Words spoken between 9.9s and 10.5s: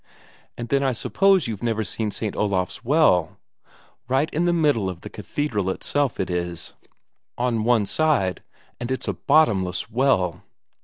well.